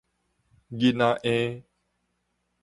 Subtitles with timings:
[0.71, 1.63] 囡仔嬰